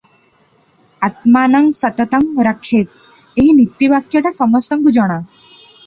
"ଆତ୍ମାନଂ 1.07 1.67
ସତତଂ 1.81 2.27
ରକ୍ଷେତ୍" 2.49 2.97
ଏହି 3.39 3.55
ନୀତିବାକ୍ୟଟା 3.61 4.37
ସମସ୍ତଙ୍କୁ 4.43 4.99
ଜଣା। 5.01 5.25